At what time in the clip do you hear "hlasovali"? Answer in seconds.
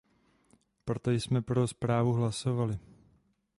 2.13-2.79